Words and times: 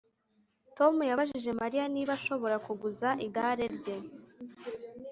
Tom 0.77 0.93
yabajije 1.09 1.49
Mariya 1.61 1.85
niba 1.93 2.11
ashobora 2.17 2.55
kuguza 2.65 3.09
igare 3.25 3.65
rye 3.75 3.95